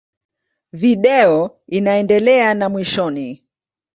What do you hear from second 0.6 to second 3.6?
Video inaendelea na mwishoni.